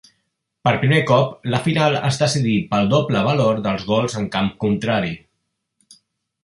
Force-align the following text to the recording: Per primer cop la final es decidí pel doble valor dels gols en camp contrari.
Per 0.67 0.71
primer 0.83 1.01
cop 1.09 1.35
la 1.55 1.59
final 1.67 1.97
es 2.09 2.17
decidí 2.23 2.55
pel 2.73 2.91
doble 2.95 3.23
valor 3.29 3.61
dels 3.69 3.87
gols 3.93 4.19
en 4.23 4.27
camp 4.37 4.53
contrari. 4.67 5.15